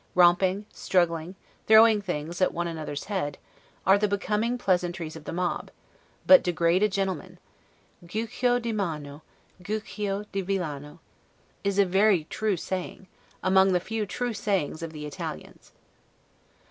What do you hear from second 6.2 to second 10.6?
but degrade a gentleman: 'giuoco di mano, giuoco di